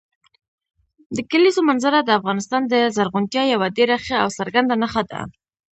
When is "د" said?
1.15-1.17, 2.03-2.09, 2.67-2.75